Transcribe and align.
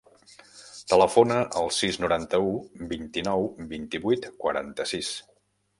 Telefona 0.93 1.37
al 1.61 1.69
sis, 1.81 1.99
noranta-u, 2.05 2.49
vint-i-nou, 2.95 3.47
vint-i-vuit, 3.75 4.31
quaranta-sis. 4.45 5.17